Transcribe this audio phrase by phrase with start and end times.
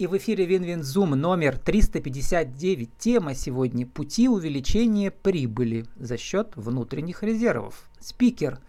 [0.00, 2.96] И в эфире WinWin Zoom номер 359.
[2.96, 7.86] Тема сегодня– пути увеличения прибыли за счет внутренних резервов.
[7.98, 8.60] Спикер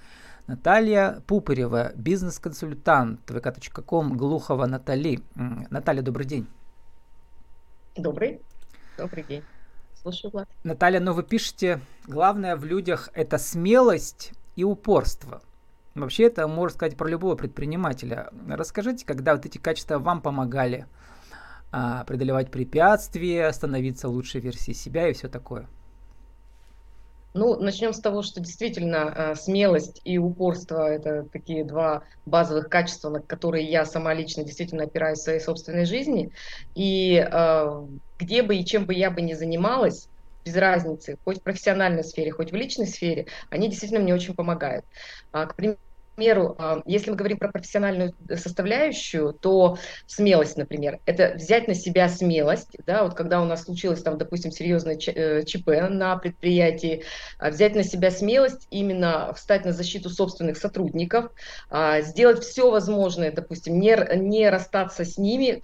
[0.48, 5.22] Наталья Пупырева, бизнес-консультант vk.com Глухова Натали.
[5.70, 6.48] Наталья, добрый день.
[7.96, 8.42] Добрый.
[8.98, 9.44] Добрый день.
[10.02, 10.50] Слушаю, Влад.
[10.66, 15.42] Наталья, ну вы пишете, главное в людях– это смелость и упорство–
[15.94, 18.30] Вообще это можно сказать про любого предпринимателя.
[18.48, 20.88] Расскажите, когда вот эти качества вам помогали
[21.72, 25.68] а, преодолевать препятствия, становиться лучшей версией себя и все такое.
[27.34, 33.10] Ну, начнем с того, что действительно э, смелость и упорство– это такие два базовых качества,
[33.10, 36.34] на которые я сама лично действительно опираюсь в своей собственной жизни.
[36.76, 37.88] И э,
[38.20, 40.10] где бы и чем бы я бы ни занималась,
[40.44, 44.86] без разницы, хоть в профессиональной сфере, хоть в личной сфере, они действительно мне очень помогают.
[45.32, 45.78] А, к примеру,
[46.58, 52.78] а, если мы говорим про профессиональную составляющую, то смелость, например, это взять на себя смелость,
[52.86, 57.04] да, вот когда у нас случилось там, допустим, серьезное э, ЧП на предприятии,
[57.40, 61.32] а, взять на себя смелость, именно встать на защиту собственных сотрудников,
[62.02, 65.60] сделать все возможное, допустим, не, не расстаться с ними,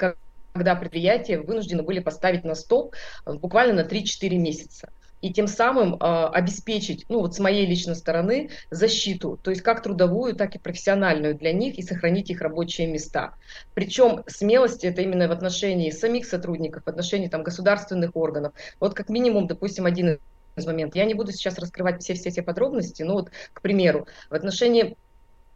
[0.57, 2.95] когда предприятия вынуждены были поставить на стоп
[3.25, 4.89] э, буквально на 3-4 месяца
[5.21, 9.81] и тем самым э, обеспечить, ну вот с моей личной стороны, защиту, то есть как
[9.81, 13.33] трудовую, так и профессиональную для них и сохранить их рабочие места.
[13.73, 18.53] Причем смелость это именно в отношении самих сотрудников, в отношении там государственных органов.
[18.79, 20.19] Вот как минимум, допустим, один
[20.55, 20.95] из моментов.
[20.95, 24.97] Я не буду сейчас раскрывать все, все эти подробности, но вот, к примеру, в отношении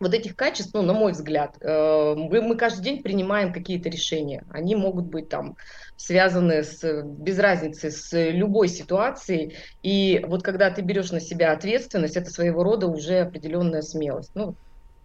[0.02, 4.44] вот этих качеств, ну, на мой взгляд, э, мы, мы каждый день принимаем какие-то решения.
[4.50, 5.56] Они могут быть там
[6.02, 9.56] связаны с, без разницы с любой ситуацией.
[9.84, 14.32] И вот когда ты берешь на себя ответственность, это своего рода уже определенная смелость.
[14.34, 14.56] Ну,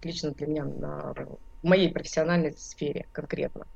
[0.03, 3.67] лично для меня на, в моей профессиональной сфере конкретно.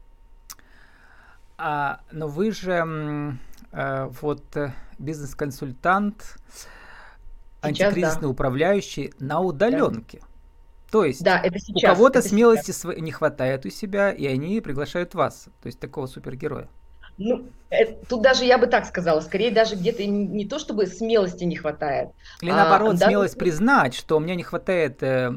[1.58, 3.36] А, но вы же
[3.72, 6.38] э, вот э, бизнес-консультант,
[7.60, 8.28] антикризисный да.
[8.28, 10.20] управляющий на удаленке.
[10.20, 10.26] Да.
[10.90, 12.96] То есть да, это сейчас, у кого-то смелости сейчас.
[12.96, 16.68] не хватает у себя, и они приглашают вас, то есть такого супергероя.
[17.22, 21.44] Ну, это, тут даже я бы так сказала, скорее даже где-то не, то, чтобы смелости
[21.44, 22.08] не хватает.
[22.40, 25.30] Или наоборот, а, смелость да, признать, что у меня не хватает э,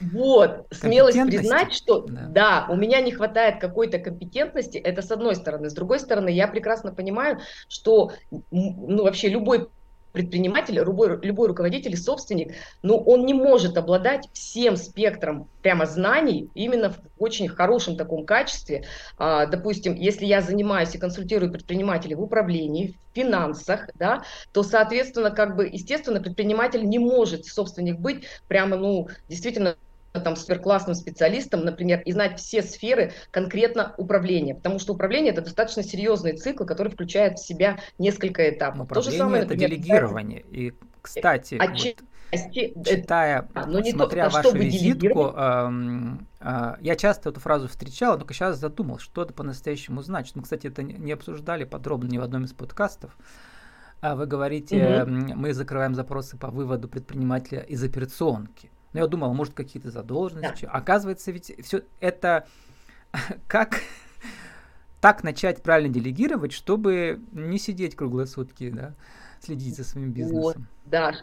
[0.00, 2.26] Вот, смелость признать, что да.
[2.28, 5.68] да, у меня не хватает какой-то компетентности, это с одной стороны.
[5.68, 8.12] С другой стороны, я прекрасно понимаю, что
[8.52, 9.68] ну, вообще любой
[10.12, 16.48] предприниматель, любой, любой руководитель и собственник, но он не может обладать всем спектром прямо знаний
[16.54, 18.84] именно в очень хорошем таком качестве.
[19.18, 24.22] А, допустим, если я занимаюсь и консультирую предпринимателей в управлении, в финансах, да,
[24.52, 29.76] то, соответственно, как бы, естественно, предприниматель не может собственник быть прямо, ну, действительно
[30.12, 35.82] там сверхклассным специалистом, например, и знать все сферы конкретно управления, потому что управление это достаточно
[35.82, 38.82] серьезный цикл, который включает в себя несколько этапов.
[38.82, 40.44] Управление То же самое, это например, делегирование.
[40.50, 45.70] И, кстати, отчасти, вот, читая, а, но не смотря то, вашу визитку, э,
[46.40, 50.36] э, я часто эту фразу встречал, только сейчас задумал, что это по-настоящему значит.
[50.36, 53.16] Мы, кстати, это не обсуждали подробно ни в одном из подкастов.
[54.00, 55.10] А вы говорите, угу.
[55.10, 58.70] мы закрываем запросы по выводу предпринимателя из операционки.
[58.92, 60.64] Но я думал, может, какие-то задолженности.
[60.64, 60.72] Да.
[60.72, 62.46] Оказывается, ведь все это
[63.46, 63.80] как
[65.00, 68.94] так начать правильно делегировать, чтобы не сидеть круглые сутки, да,
[69.40, 70.42] следить за своим бизнесом.
[70.42, 71.14] Вот, да,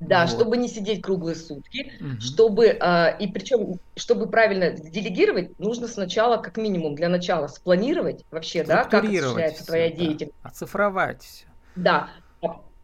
[0.00, 0.30] да, вот.
[0.30, 2.20] чтобы не сидеть круглые сутки, угу.
[2.20, 8.64] чтобы э, и причем, чтобы правильно делегировать, нужно сначала, как минимум, для начала спланировать вообще,
[8.64, 9.96] да, как осуществляется твоя да.
[9.96, 11.46] деятельность, оцифровать все.
[11.76, 12.10] Да,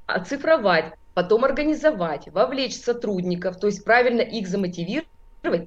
[0.07, 5.07] оцифровать, потом организовать, вовлечь сотрудников, то есть правильно их замотивировать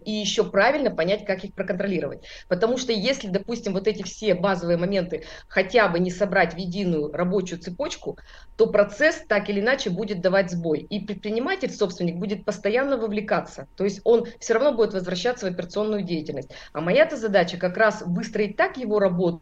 [0.05, 2.23] и еще правильно понять, как их проконтролировать.
[2.47, 7.11] Потому что если, допустим, вот эти все базовые моменты хотя бы не собрать в единую
[7.11, 8.17] рабочую цепочку,
[8.55, 10.79] то процесс так или иначе будет давать сбой.
[10.81, 13.67] И предприниматель, собственник, будет постоянно вовлекаться.
[13.75, 16.51] То есть он все равно будет возвращаться в операционную деятельность.
[16.71, 19.41] А моя-то задача как раз выстроить так его работу,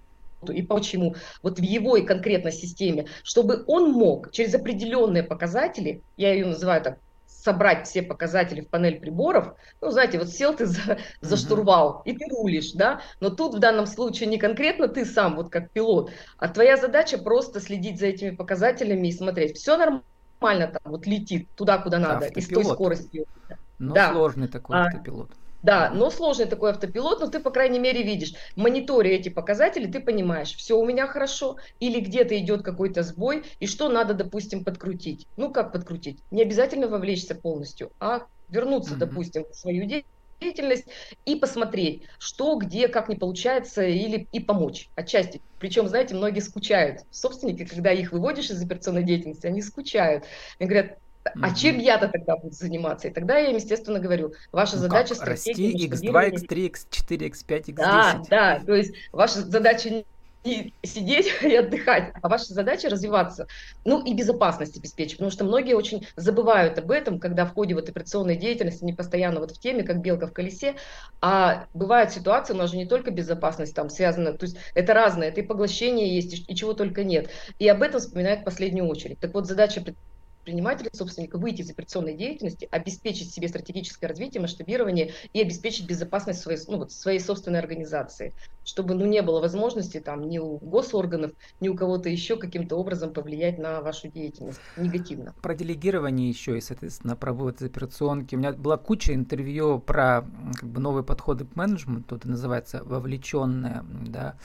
[0.49, 6.33] и почему вот в его и конкретной системе, чтобы он мог через определенные показатели, я
[6.33, 6.97] ее называю так,
[7.43, 12.13] собрать все показатели в панель приборов, ну, знаете, вот сел ты за, за штурвал, и
[12.13, 16.11] ты рулишь, да, но тут в данном случае не конкретно ты сам, вот как пилот,
[16.37, 21.47] а твоя задача просто следить за этими показателями и смотреть, все нормально там, вот летит
[21.55, 22.37] туда, куда надо, автопилот.
[22.37, 23.25] и с той скоростью.
[23.79, 24.11] Но да.
[24.11, 25.31] сложный такой а, автопилот.
[25.63, 29.99] Да, но сложный такой автопилот, но ты, по крайней мере, видишь, мониторя эти показатели, ты
[29.99, 35.27] понимаешь, все у меня хорошо, или где-то идет какой-то сбой, и что надо, допустим, подкрутить.
[35.37, 36.19] Ну, как подкрутить?
[36.31, 38.97] Не обязательно вовлечься полностью, а вернуться, mm-hmm.
[38.97, 39.85] допустим, в свою
[40.41, 40.87] деятельность
[41.25, 45.41] и посмотреть, что, где, как не получается, или и помочь отчасти.
[45.59, 47.01] Причем, знаете, многие скучают.
[47.11, 50.23] Собственники, когда их выводишь из операционной деятельности, они скучают.
[50.59, 53.07] Они говорят, а чем я-то тогда буду заниматься?
[53.07, 55.37] И тогда я им, естественно, говорю, ваша ну задача как?
[55.37, 57.75] стратегия, Расти x2, x3, x4, x5, x10.
[57.75, 60.03] Да, да, то есть ваша задача
[60.43, 63.47] и сидеть и отдыхать, а ваша задача развиваться,
[63.85, 67.89] ну и безопасность обеспечить, потому что многие очень забывают об этом, когда в ходе вот
[67.89, 70.75] операционной деятельности не постоянно вот в теме, как белка в колесе,
[71.21, 75.29] а бывают ситуации, у нас же не только безопасность там связана, то есть это разное,
[75.29, 77.29] это и поглощение есть, и, и чего только нет,
[77.59, 79.19] и об этом вспоминают в последнюю очередь.
[79.19, 80.10] Так вот задача предпринимателя,
[80.93, 86.77] собственника выйти из операционной деятельности, обеспечить себе стратегическое развитие, масштабирование и обеспечить безопасность своей, ну,
[86.77, 88.33] вот, своей собственной организации,
[88.63, 93.13] чтобы ну, не было возможности там ни у госорганов, ни у кого-то еще каким-то образом
[93.13, 95.33] повлиять на вашу деятельность негативно.
[95.41, 98.35] Про делегирование еще и, соответственно, про вывод из операционки.
[98.35, 100.25] У меня была куча интервью про
[100.59, 104.35] как бы, новые подходы к менеджменту, это называется вовлеченная, да,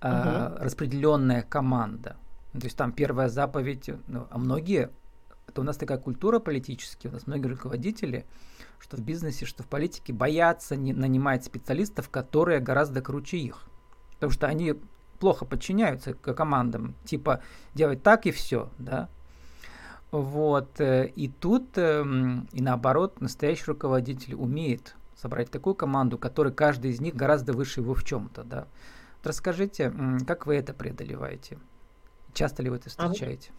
[0.00, 0.08] угу.
[0.08, 2.16] э, распределенная команда.
[2.52, 4.90] То есть там первая заповедь, ну, а многие
[5.60, 8.26] у нас такая культура политическая, у нас многие руководители,
[8.78, 13.64] что в бизнесе, что в политике, боятся не нанимать специалистов, которые гораздо круче их.
[14.14, 14.74] Потому что они
[15.18, 17.42] плохо подчиняются к командам, типа
[17.74, 19.08] делать так и все, да.
[20.10, 26.92] Вот, э, и тут, эм, и наоборот, настоящий руководитель умеет собрать такую команду, которая каждый
[26.92, 28.66] из них гораздо выше его в чем-то, да.
[29.18, 29.92] Вот расскажите,
[30.26, 31.58] как вы это преодолеваете?
[32.32, 33.50] Часто ли вы это а встречаете?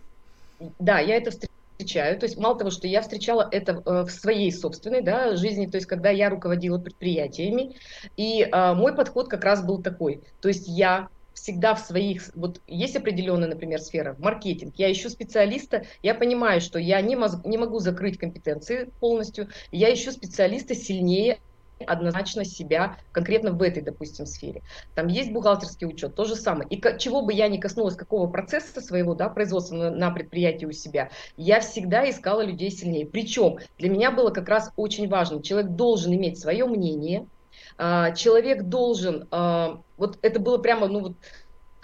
[0.59, 2.19] А, да, я это встречаю встречаю.
[2.19, 5.77] То есть мало того, что я встречала это э, в своей собственной да, жизни, то
[5.77, 7.75] есть когда я руководила предприятиями,
[8.17, 10.21] и а, мой подход как раз был такой.
[10.41, 15.85] То есть я всегда в своих, вот есть определенная, например, сфера, маркетинг, я ищу специалиста,
[16.03, 21.39] я понимаю, что я не, моз, не могу закрыть компетенции полностью, я ищу специалиста сильнее
[21.85, 24.61] однозначно себя конкретно в этой, допустим, сфере.
[24.95, 26.67] Там есть бухгалтерский учет, то же самое.
[26.69, 30.71] И чего бы я ни коснулась, какого процесса своего да, производства на, на предприятии у
[30.71, 33.05] себя, я всегда искала людей сильнее.
[33.05, 37.27] Причем для меня было как раз очень важно, человек должен иметь свое мнение,
[37.77, 41.13] а, человек должен, а, вот это было прямо, ну вот,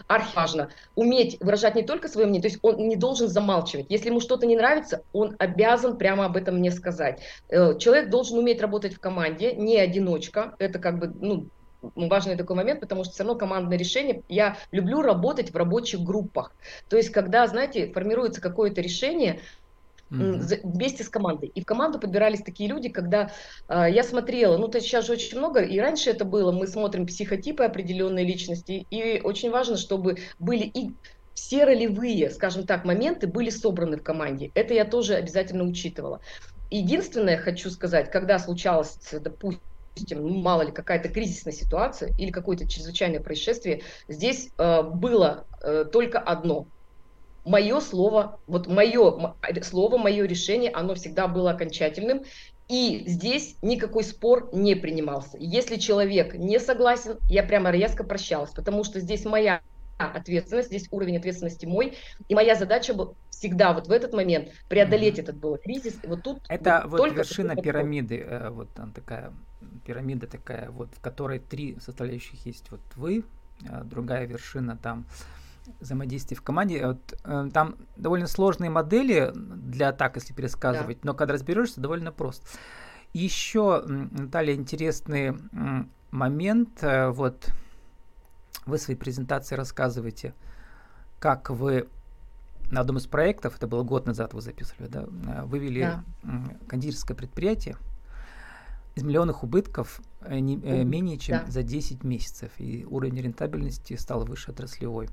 [0.07, 3.87] архиважно, уметь выражать не только свое мнение, то есть он не должен замалчивать.
[3.89, 7.21] Если ему что-то не нравится, он обязан прямо об этом мне сказать.
[7.49, 11.47] Э, человек должен уметь работать в команде, не одиночка, это как бы, ну,
[11.95, 16.51] важный такой момент, потому что все равно командное решение, я люблю работать в рабочих группах.
[16.89, 19.41] То есть, когда, знаете, формируется какое-то решение,
[20.11, 20.61] mm-hmm.
[20.63, 21.51] вместе с командой.
[21.53, 23.31] И в команду подбирались такие люди, когда
[23.67, 27.05] э, я смотрела, ну, то сейчас же очень много, и раньше это было, мы смотрим
[27.07, 30.93] психотипы определенной личности, и очень важно, чтобы были и
[31.33, 34.51] все ролевые, скажем так, моменты были собраны в команде.
[34.55, 36.21] Это я тоже обязательно учитывала.
[36.71, 39.61] Единственное, хочу сказать, когда случалось, допустим,
[40.11, 46.19] ну, мало ли, какая-то кризисная ситуация или какое-то чрезвычайное происшествие, здесь э, было э, только
[46.19, 46.67] одно
[47.45, 52.23] мое слово, вот мое слово, мое решение, оно всегда было окончательным.
[52.67, 55.37] И здесь никакой спор не принимался.
[55.39, 59.61] Если человек не согласен, я прямо резко прощалась, потому что здесь моя
[59.97, 61.95] ответственность, здесь уровень ответственности мой,
[62.27, 65.23] и моя задача была всегда вот в этот момент преодолеть mm-hmm.
[65.23, 65.99] этот был кризис.
[66.03, 69.31] вот тут это вот, вот только вершина пирамиды, э, вот там такая
[69.85, 72.71] пирамида такая, вот в которой три составляющих есть.
[72.71, 73.23] Вот вы,
[73.69, 75.05] э, другая вершина там
[75.79, 76.85] взаимодействие в команде.
[76.85, 81.07] Вот, э, там довольно сложные модели для атак, если пересказывать, да.
[81.07, 82.45] но когда разберешься, довольно просто.
[83.13, 85.37] Еще, Наталья, интересный
[86.11, 86.83] момент.
[86.83, 87.49] Э, вот
[88.65, 90.33] вы в своей презентации рассказываете,
[91.19, 91.87] как вы
[92.71, 96.03] на одном из проектов, это было год назад вы записывали, да, э, вывели да.
[96.67, 97.77] кондитерское предприятие
[98.95, 101.51] из миллионных убытков э, не, менее чем да.
[101.51, 105.09] за 10 месяцев, и уровень рентабельности стал выше отраслевой.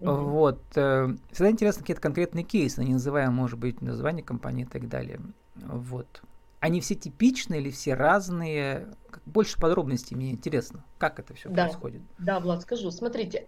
[0.00, 0.30] Mm-hmm.
[0.30, 0.62] Вот.
[0.76, 5.20] Э, всегда интересно какие-то конкретные кейсы, не называем, может быть, название компании и так далее.
[5.56, 6.22] Вот.
[6.60, 8.88] Они все типичные или все разные?
[9.26, 11.64] Больше подробностей мне интересно, как это все да.
[11.64, 12.02] происходит.
[12.18, 12.90] Да, Влад, скажу.
[12.90, 13.44] Смотрите,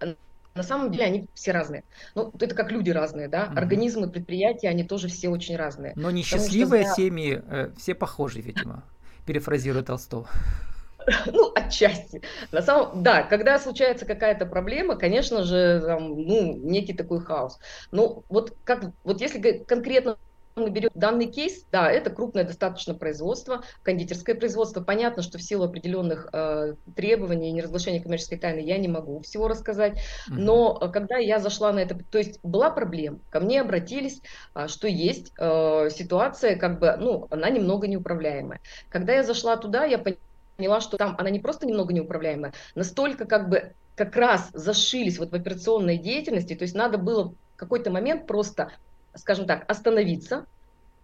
[0.56, 1.84] на самом деле они все разные.
[2.14, 3.44] Ну, это как люди разные, да?
[3.44, 3.58] Угу.
[3.58, 5.92] Организмы, предприятия, они тоже все очень разные.
[5.96, 6.94] Но несчастливые что...
[6.94, 8.82] семьи э, все похожи, видимо.
[9.26, 10.28] Перефразируя Толстого.
[11.26, 12.22] Ну, отчасти.
[12.52, 17.58] На самом, да, когда случается какая-то проблема, конечно же, там, ну, некий такой хаос.
[17.90, 20.16] Но вот как, вот если конкретно
[20.56, 24.80] мы берем данный кейс, да, это крупное достаточно производство, кондитерское производство.
[24.80, 29.48] Понятно, что в силу определенных э, требований и неразглашения коммерческой тайны я не могу всего
[29.48, 30.00] рассказать.
[30.28, 34.22] Но э, когда я зашла на это, то есть была проблема, ко мне обратились,
[34.54, 38.60] э, что есть э, ситуация, как бы, ну, она немного неуправляемая.
[38.88, 40.20] Когда я зашла туда, я поняла,
[40.80, 45.34] что там она не просто немного неуправляемая, настолько как бы как раз зашились вот в
[45.34, 48.72] операционной деятельности, то есть надо было в какой-то момент просто
[49.16, 50.46] скажем так, остановиться,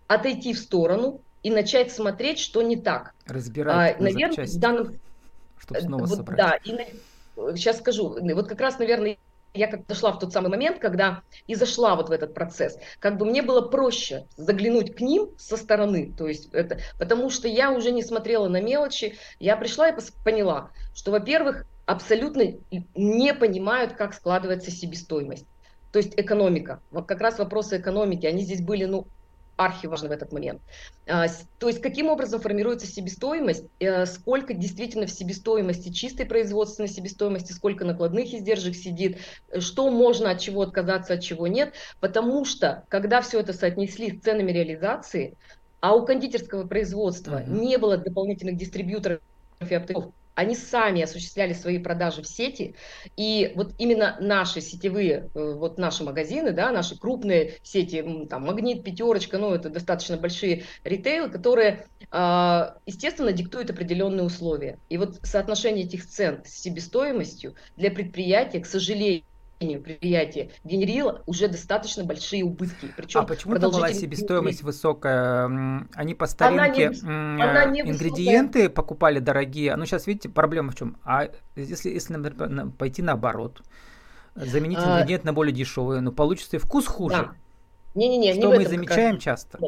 [0.06, 3.14] отойти в сторону и начать смотреть, что не так.
[3.26, 5.00] Разбирать а, наверное, в данном...
[5.58, 6.38] Чтобы снова вот, собрать.
[6.38, 8.18] Да, и сейчас скажу.
[8.20, 9.16] Вот как раз, наверное,
[9.54, 13.18] я как дошла в тот самый момент, когда и зашла вот в этот процесс, как
[13.18, 17.70] бы мне было проще заглянуть к ним со стороны, то есть это, потому что я
[17.70, 22.54] уже не смотрела на мелочи, я пришла и поняла, что, во-первых, абсолютно
[22.94, 25.46] не понимают, как складывается себестоимость.
[25.92, 29.06] То есть экономика, вот как раз вопросы экономики, они здесь были, ну,
[29.56, 30.60] архиважны в этот момент.
[31.06, 31.26] А,
[31.58, 37.84] то есть каким образом формируется себестоимость, э, сколько действительно в себестоимости, чистой производственной себестоимости, сколько
[37.84, 39.18] накладных издержек сидит,
[39.58, 44.22] что можно от чего отказаться, от чего нет, потому что когда все это соотнесли с
[44.22, 45.36] ценами реализации,
[45.80, 47.50] а у кондитерского производства uh-huh.
[47.50, 49.20] не было дополнительных дистрибьюторов
[49.68, 52.74] и оптовиков, они сами осуществляли свои продажи в сети,
[53.16, 58.84] и вот именно наши сетевые, э, вот наши магазины, да, наши крупные сети, там, Магнит,
[58.84, 64.78] Пятерочка, ну, это достаточно большие ритейлы, которые, а, естественно, диктуют определенные условия.
[64.88, 69.22] И вот соотношение этих цен с себестоимостью для предприятия, к сожалению,
[69.78, 72.88] предприятие генерило уже достаточно большие убытки.
[72.96, 75.86] Причем а почему была себестоимость высокая?
[75.94, 78.74] Они по старинке она не, она не ингредиенты высокая.
[78.74, 79.74] покупали дорогие.
[79.76, 80.96] Ну, сейчас видите, проблема в чем?
[81.04, 83.62] А если, если например, пойти наоборот,
[84.34, 84.98] заменить а...
[84.98, 87.16] ингредиент на более дешевый, ну, получится и вкус хуже.
[87.16, 87.32] Да.
[87.94, 89.58] Не-не-не, Что не мы замечаем часто.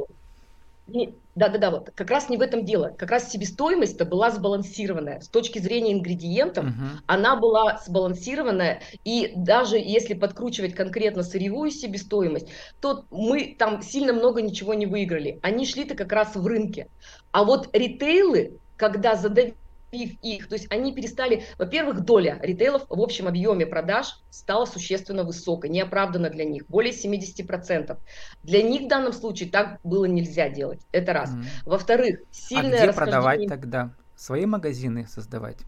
[0.87, 2.95] Да-да-да, вот как раз не в этом дело.
[2.97, 5.21] Как раз себестоимость-то была сбалансированная.
[5.21, 7.00] С точки зрения ингредиентов, uh-huh.
[7.07, 8.83] она была сбалансированная.
[9.05, 12.49] И даже если подкручивать конкретно сырьевую себестоимость,
[12.81, 15.41] то мы там сильно много ничего не выиграли.
[15.43, 16.88] Они шли-то как раз в рынке.
[17.33, 19.57] А вот ритейлы, когда задавили
[19.97, 25.71] их, то есть они перестали, во-первых, доля ритейлов в общем объеме продаж стала существенно высокой,
[25.71, 27.97] неоправданно для них, более 70%.
[28.43, 31.31] Для них в данном случае так было нельзя делать, это раз.
[31.31, 31.45] Mm-hmm.
[31.65, 33.95] Во-вторых, сильное а где продавать тогда?
[34.17, 35.59] Свои магазины создавать?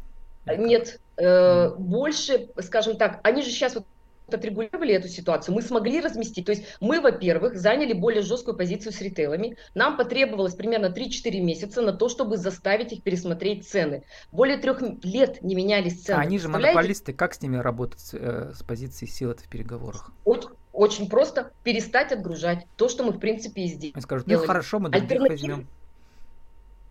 [0.46, 3.86] Нет, э, больше, скажем так, они же сейчас вот
[4.34, 6.46] отрегулировали эту ситуацию, мы смогли разместить.
[6.46, 9.56] То есть мы, во-первых, заняли более жесткую позицию с ритейлами.
[9.74, 14.04] Нам потребовалось примерно 3-4 месяца на то, чтобы заставить их пересмотреть цены.
[14.32, 16.18] Более трех лет не менялись цены.
[16.18, 20.12] А они же монополисты, как с ними работать э, с позиции силы в переговорах?
[20.24, 24.00] Очень, очень просто перестать отгружать то, что мы в принципе и сделали.
[24.00, 25.68] Скажут, ну хорошо, мы других возьмем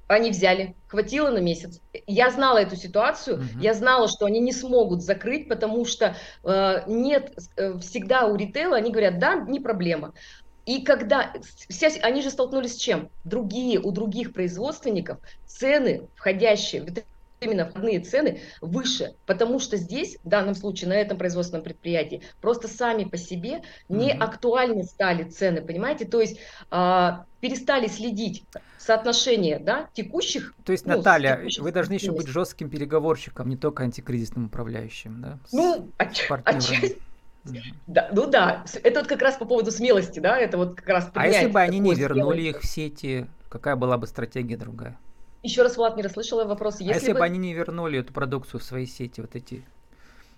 [0.07, 1.81] они взяли, хватило на месяц.
[2.05, 3.61] Я знала эту ситуацию, uh-huh.
[3.61, 8.77] я знала, что они не смогут закрыть, потому что э, нет, э, всегда у ритейла
[8.77, 10.13] они говорят, да, не проблема.
[10.65, 11.33] И когда
[11.69, 13.09] все, они же столкнулись с чем?
[13.23, 16.85] Другие, у других производственников цены, входящие в
[17.39, 22.67] именно входные цены выше, потому что здесь, в данном случае, на этом производственном предприятии, просто
[22.67, 24.17] сами по себе не mm-hmm.
[24.17, 26.05] актуальны стали цены, понимаете?
[26.05, 26.39] То есть
[26.71, 28.45] а, перестали следить
[28.77, 30.53] соотношение да, текущих.
[30.63, 35.39] То есть, ну, Наталья, вы должны еще быть жестким переговорщиком, не только антикризисным управляющим, да?
[35.51, 36.97] Ну, отч- отчасти.
[37.85, 41.11] Да, ну да, это вот как раз по поводу смелости, да, это вот как раз.
[41.13, 42.57] А если бы они не вернули смелость.
[42.57, 44.97] их в сети, какая была бы стратегия другая?
[45.45, 46.79] Еще раз, Влад, не расслышала вопрос.
[46.79, 47.19] Если а если бы...
[47.19, 49.63] бы они не вернули эту продукцию в свои сети, вот эти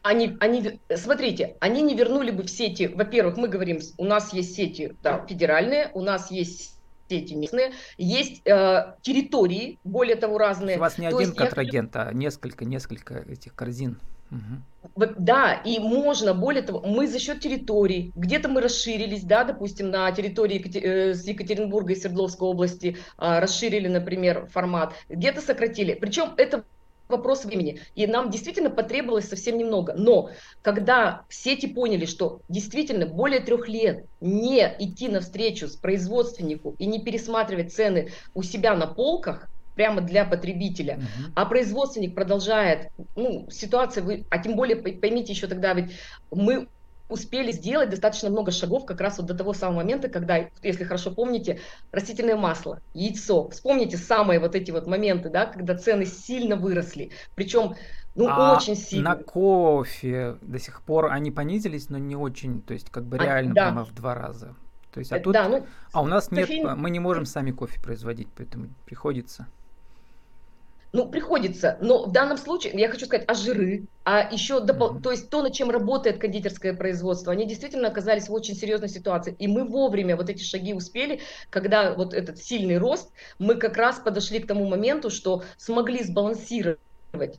[0.03, 4.55] они, они, смотрите, они не вернули бы в сети, во-первых, мы говорим, у нас есть
[4.55, 6.75] сети да, федеральные, у нас есть
[7.09, 10.77] сети местные, есть э, территории, более того, разные.
[10.77, 12.03] У вас не То один контрагент, я...
[12.03, 13.97] а несколько, несколько этих корзин.
[14.31, 15.05] Угу.
[15.17, 20.12] Да, и можно, более того, мы за счет территорий, где-то мы расширились, да, допустим, на
[20.12, 25.93] территории э, с Екатеринбурга и Свердловской области э, расширили, например, формат, где-то сократили.
[25.93, 26.63] Причем это
[27.10, 27.79] вопрос времени.
[27.96, 29.93] И нам действительно потребовалось совсем немного.
[29.93, 30.29] Но
[30.62, 37.00] когда сети поняли, что действительно более трех лет не идти навстречу с производственнику и не
[37.00, 41.31] пересматривать цены у себя на полках, прямо для потребителя, uh-huh.
[41.36, 45.93] а производственник продолжает, ну, ситуация, вы, а тем более поймите еще тогда, ведь
[46.31, 46.67] мы
[47.10, 51.12] успели сделать достаточно много шагов как раз вот до того самого момента, когда, если хорошо
[51.12, 53.50] помните, растительное масло, яйцо.
[53.50, 57.12] Вспомните самые вот эти вот моменты, да, когда цены сильно выросли.
[57.36, 57.75] Причем
[58.15, 59.12] ну, а очень сильно.
[59.12, 63.24] На кофе до сих пор они понизились, но не очень, то есть как бы а,
[63.24, 63.62] реально а, да.
[63.65, 64.55] прямо в два раза.
[64.91, 66.75] То есть, а тут, да, ну, а у нас нет, кофеин...
[66.75, 69.48] мы не можем сами кофе производить, поэтому приходится.
[70.94, 74.94] Ну, приходится, но в данном случае, я хочу сказать, а жиры, а еще, допол...
[74.94, 75.01] mm-hmm.
[75.01, 79.36] то есть то, над чем работает кондитерское производство, они действительно оказались в очень серьезной ситуации.
[79.38, 84.00] И мы вовремя вот эти шаги успели, когда вот этот сильный рост, мы как раз
[84.00, 86.79] подошли к тому моменту, что смогли сбалансировать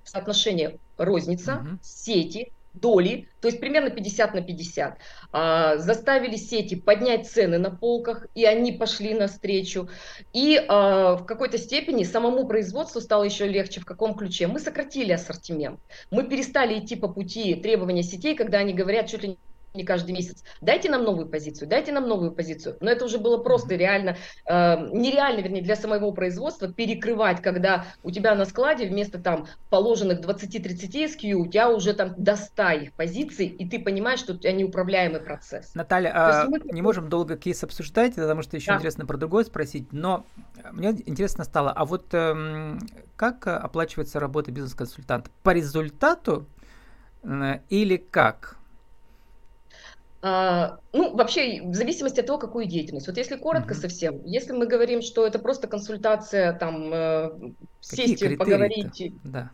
[0.04, 1.78] соотношение розница, mm-hmm.
[1.82, 4.98] сети, доли, то есть примерно 50 на 50,
[5.32, 9.88] а, заставили сети поднять цены на полках, и они пошли навстречу.
[10.32, 13.80] И а, в какой-то степени самому производству стало еще легче.
[13.80, 14.46] В каком ключе?
[14.46, 15.80] Мы сократили ассортимент.
[16.10, 19.38] Мы перестали идти по пути требования сетей, когда они говорят чуть ли
[19.74, 20.42] не каждый месяц.
[20.60, 22.76] Дайте нам новую позицию, дайте нам новую позицию.
[22.80, 28.10] Но это уже было просто реально, э, нереально, вернее, для самого производства перекрывать, когда у
[28.10, 33.46] тебя на складе вместо там положенных 20-30 SKU, у тебя уже там до 100 позиций,
[33.46, 35.74] и ты понимаешь, что у тебя неуправляемый процесс.
[35.74, 36.60] Наталья, а, мы...
[36.64, 38.76] не можем долго кейс обсуждать, потому что еще да.
[38.76, 40.24] интересно про другое спросить, но
[40.72, 42.78] мне интересно стало, а вот э,
[43.16, 45.30] как оплачивается работа бизнес-консультанта?
[45.42, 46.46] По результату
[47.22, 48.57] э, или как?
[50.20, 53.06] А, ну, вообще, в зависимости от того, какую деятельность.
[53.06, 53.80] Вот если коротко mm-hmm.
[53.80, 57.30] совсем, если мы говорим, что это просто консультация, там, э,
[57.80, 59.12] сесть, поговорить.
[59.24, 59.50] Да.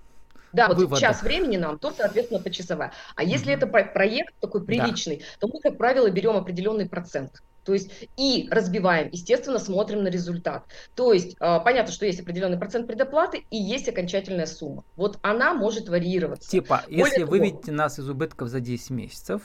[0.54, 1.00] Да, вот Выводы.
[1.00, 2.92] час времени нам, то, соответственно, почасовая.
[3.16, 3.56] А если mm-hmm.
[3.56, 5.24] это проект такой приличный, да.
[5.40, 7.42] то мы, как правило, берем определенный процент.
[7.64, 10.64] То есть и разбиваем, естественно, смотрим на результат.
[10.94, 14.84] То есть э, понятно, что есть определенный процент предоплаты и есть окончательная сумма.
[14.96, 16.48] Вот она может варьироваться.
[16.48, 19.42] Типа, Более если того, выведете нас из убытков за 10 месяцев,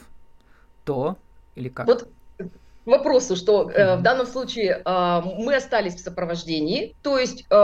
[0.90, 1.18] то
[1.56, 1.86] или как?
[1.86, 2.08] Вот
[2.86, 7.56] вопросу, что э, в данном случае э, мы остались в сопровождении, то есть э,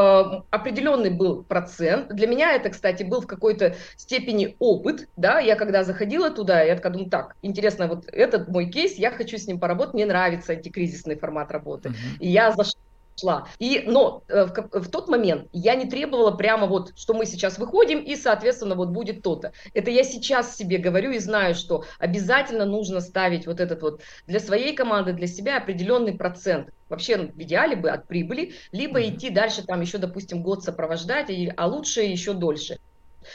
[0.51, 2.09] определенный был процент.
[2.09, 6.75] Для меня это, кстати, был в какой-то степени опыт, да, я когда заходила туда, я
[6.75, 10.53] такая думаю, так, интересно, вот этот мой кейс, я хочу с ним поработать, мне нравится
[10.53, 11.89] антикризисный формат работы.
[11.89, 12.19] Uh-huh.
[12.19, 12.79] И я зашла
[13.19, 13.47] шла.
[13.59, 17.57] И, но э, в, в тот момент я не требовала прямо вот, что мы сейчас
[17.57, 19.53] выходим и, соответственно, вот будет то-то.
[19.73, 24.39] Это я сейчас себе говорю и знаю, что обязательно нужно ставить вот этот вот для
[24.39, 26.69] своей команды, для себя определенный процент.
[26.89, 29.15] Вообще в идеале бы от прибыли, либо mm-hmm.
[29.15, 32.77] идти дальше там еще, допустим, год сопровождать, а лучше еще дольше.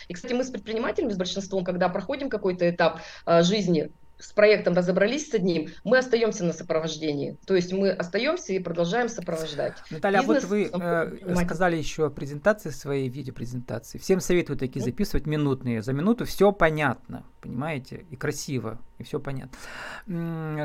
[0.08, 4.74] И, кстати, мы с предпринимателями, с большинством, когда проходим какой-то этап э, жизни, с проектом
[4.74, 7.36] разобрались с одним, мы остаемся на сопровождении.
[7.46, 9.74] То есть мы остаемся и продолжаем сопровождать.
[9.90, 13.98] Наталья, Бизнес, а вот вы э, сказали еще о презентации своей, видеопрезентации.
[13.98, 15.83] Всем советую такие записывать минутные.
[15.83, 19.56] За минуту все понятно, понимаете, и красиво, и все понятно.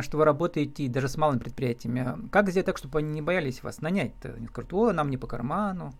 [0.02, 2.30] Что вы работаете даже с малыми предприятиями.
[2.30, 4.34] Как сделать так, чтобы они не боялись вас нанять-то?
[4.34, 5.94] Они скажут, о, нам не по карману.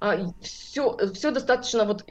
[0.00, 2.04] А, все, все достаточно вот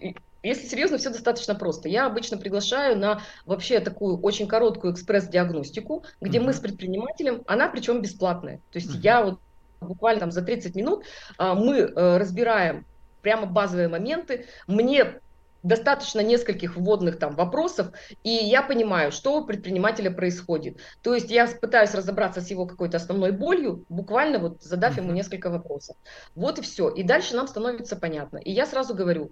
[0.43, 1.89] если серьезно, все достаточно просто.
[1.89, 6.43] Я обычно приглашаю на вообще такую очень короткую экспресс-диагностику, где mm-hmm.
[6.43, 8.58] мы с предпринимателем, она причем бесплатная.
[8.71, 9.01] То есть mm-hmm.
[9.01, 9.39] я вот
[9.79, 11.06] буквально там за 30 минут
[11.38, 12.86] а, мы а, разбираем
[13.21, 14.47] прямо базовые моменты.
[14.67, 15.19] Мне
[15.63, 17.88] достаточно нескольких вводных там вопросов,
[18.23, 20.79] и я понимаю, что у предпринимателя происходит.
[21.01, 25.49] То есть я пытаюсь разобраться с его какой-то основной болью, буквально вот задав ему несколько
[25.49, 25.95] вопросов.
[26.36, 26.89] Вот и все.
[26.89, 28.38] И дальше нам становится понятно.
[28.38, 29.32] И я сразу говорю,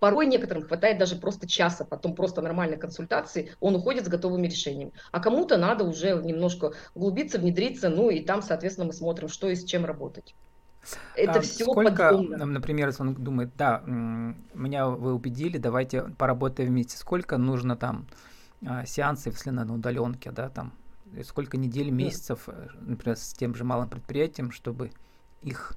[0.00, 4.92] Порой некоторым хватает даже просто часа, потом просто нормальной консультации, он уходит с готовыми решениями.
[5.12, 9.54] А кому-то надо уже немножко углубиться, внедриться, ну и там, соответственно, мы смотрим, что и
[9.54, 10.34] с чем работать.
[11.14, 12.46] Это а все сколько, подъемно.
[12.46, 16.96] например, если он думает, да, меня вы убедили, давайте поработаем вместе.
[16.96, 18.06] Сколько нужно там
[18.66, 20.72] а, сеансов, если на удаленке, да, там,
[21.24, 24.92] сколько недель, месяцев, э, например, с тем же малым предприятием, чтобы
[25.42, 25.74] их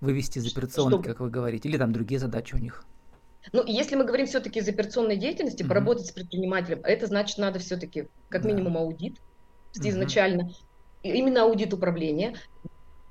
[0.00, 1.04] вывести из операционки, чтобы...
[1.04, 2.84] как вы говорите, или там другие задачи у них?
[3.52, 5.68] Ну, если мы говорим все-таки из операционной деятельности, mm-hmm.
[5.68, 9.14] поработать с предпринимателем, это значит, надо все-таки как минимум аудит
[9.74, 9.88] mm-hmm.
[9.88, 10.50] изначально,
[11.02, 12.36] именно аудит управления.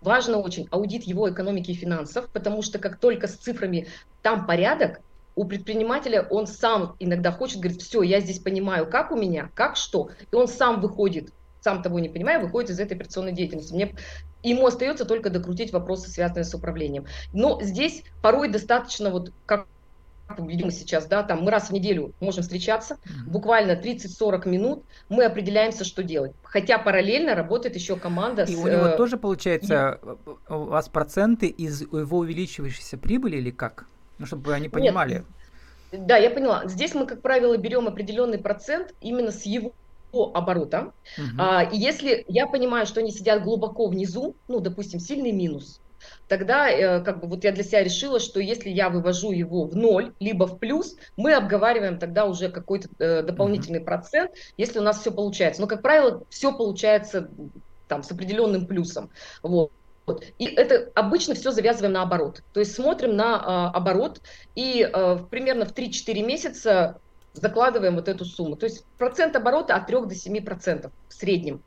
[0.02, 3.88] Важно очень аудит его экономики и финансов, потому что как только с цифрами
[4.22, 5.02] там порядок,
[5.36, 9.76] у предпринимателя он сам иногда хочет, говорит, все, я здесь понимаю, как у меня, как
[9.76, 13.74] что, и он сам выходит, сам того не понимая, выходит из этой операционной деятельности.
[13.74, 13.96] Мне
[14.44, 17.06] Ему остается только докрутить вопросы, связанные с управлением.
[17.34, 19.68] Но здесь порой достаточно, вот как
[20.40, 25.84] видимо сейчас, да, там мы раз в неделю можем встречаться, буквально 30-40 минут мы определяемся,
[25.84, 26.34] что делать.
[26.44, 28.44] Хотя параллельно работает еще команда.
[28.44, 30.54] И с, у него э, тоже получается и...
[30.54, 33.86] у вас проценты из его увеличивающейся прибыли или как?
[34.18, 35.14] Ну, чтобы они понимали.
[35.14, 35.26] Нет.
[35.92, 36.64] Да, я поняла.
[36.66, 39.74] Здесь мы, как правило, берем определенный процент именно с его
[40.14, 40.94] оборота.
[41.18, 41.26] Угу.
[41.38, 45.82] А, и если я понимаю, что они сидят глубоко внизу, ну, допустим, сильный минус,
[46.28, 49.76] тогда э, как бы вот я для себя решила, что если я вывожу его в
[49.76, 53.86] ноль, либо в плюс, мы обговариваем тогда уже какой-то э, дополнительный mm-hmm.
[53.86, 55.62] процент, если у нас все получается.
[55.62, 57.30] Но, как правило, все получается
[57.88, 59.10] там с определенным плюсом.
[59.44, 59.72] Вот.
[60.40, 62.44] И это обычно все завязываем на оборот.
[62.54, 63.36] То есть смотрим на
[63.74, 64.22] э, оборот
[64.56, 67.00] и э, примерно в 3-4 месяца
[67.34, 68.56] закладываем вот эту сумму.
[68.56, 71.62] То есть процент оборота от 3 до 7 процентов в среднем.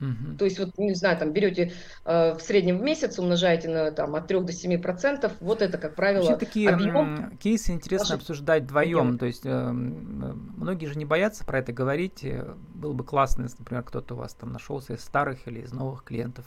[0.00, 0.36] Угу.
[0.38, 1.72] То есть, вот, не знаю, там берете
[2.04, 5.78] э, в среднем в месяц, умножаете на там, от 3 до 7 процентов, вот это,
[5.78, 9.18] как правило, Вообще такие объем кейсы интересно обсуждать вдвоем.
[9.18, 12.24] То есть, э, многие же не боятся про это говорить.
[12.24, 15.72] Э, было бы классно, если, например, кто-то у вас там нашелся из старых или из
[15.72, 16.46] новых клиентов.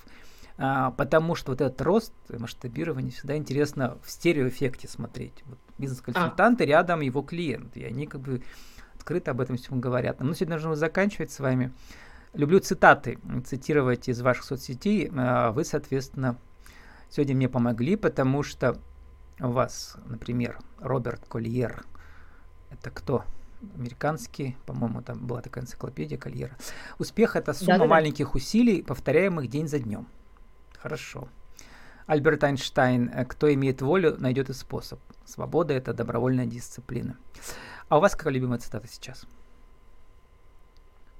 [0.57, 5.43] А, потому что вот этот рост масштабирования всегда интересно в стереоэффекте смотреть.
[5.45, 6.67] Вот бизнес-консультанты а.
[6.67, 8.43] рядом его клиент, и они как бы
[8.95, 10.19] открыто об этом всем говорят.
[10.19, 11.73] Но мы сегодня должны заканчивать с вами.
[12.33, 15.11] Люблю цитаты, цитировать из ваших соцсетей.
[15.15, 16.37] А, вы, соответственно,
[17.09, 18.79] сегодня мне помогли, потому что
[19.39, 21.85] у вас, например, Роберт Кольер,
[22.71, 23.23] это кто?
[23.75, 26.55] Американский, по-моему, там была такая энциклопедия Кольера.
[26.97, 27.89] Успех– это сумма Да-да-да.
[27.89, 30.07] маленьких усилий, повторяемых день за днем.
[30.79, 31.29] Хорошо.
[32.07, 34.99] Альберт Эйнштейн, э, кто имеет волю, найдет и способ.
[35.23, 37.15] Свобода– это добровольная дисциплина.
[37.89, 39.25] А у вас какая любимая цитата сейчас?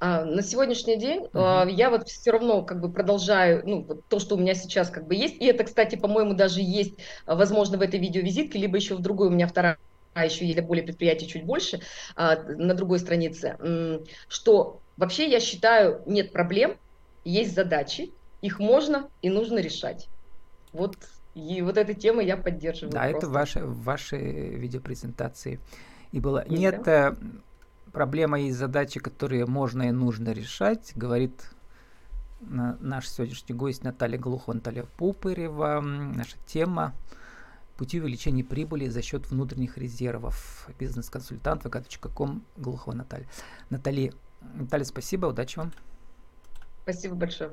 [0.06, 1.72] А, на сегодняшний день uh-huh.
[1.72, 5.16] я вот все равно как бы продолжаю, ну, то, что у меня сейчас как бы
[5.16, 9.00] есть, и это, кстати, по-моему, даже есть, а, возможно, в этой видеовизитке, либо еще в
[9.00, 9.78] другой, у меня вторая
[10.14, 11.80] а еще есть более предприятий чуть больше,
[12.16, 13.58] на другой странице,
[14.28, 16.78] что вообще я считаю, нет проблем,
[17.24, 18.12] есть задачи,
[18.42, 20.10] их можно и нужно решать.
[20.74, 20.98] Вот
[21.34, 22.92] и вот эта тема я поддерживаю.
[22.92, 23.18] Да, просто.
[23.18, 25.60] это ваша, в вашей видеопрезентации
[26.12, 26.42] и было.
[26.42, 27.16] И Нет, да?
[27.94, 31.50] Проблема и задачи, которые можно и нужно решать, говорит
[32.42, 35.80] наш сегодняшний гость Наталья Глухова, Наталья Пупырева.
[35.80, 36.94] Наша тема
[37.78, 40.68] пути увеличения прибыли за счет внутренних резервов.
[40.78, 43.28] Бизнес-консультант vk.com Глухова Наталья.
[43.70, 44.12] Наталья,
[44.56, 45.72] Наталья, спасибо, удачи вам.
[46.84, 47.50] Спасибо большое.